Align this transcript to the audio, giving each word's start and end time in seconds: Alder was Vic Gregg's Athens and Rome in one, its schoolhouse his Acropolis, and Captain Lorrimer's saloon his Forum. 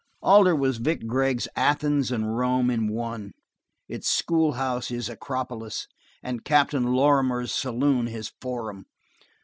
Alder 0.23 0.55
was 0.55 0.77
Vic 0.77 1.05
Gregg's 1.05 1.47
Athens 1.55 2.11
and 2.11 2.35
Rome 2.35 2.71
in 2.71 2.87
one, 2.87 3.33
its 3.87 4.09
schoolhouse 4.09 4.87
his 4.87 5.09
Acropolis, 5.09 5.87
and 6.23 6.43
Captain 6.43 6.91
Lorrimer's 6.95 7.53
saloon 7.53 8.07
his 8.07 8.31
Forum. 8.41 8.87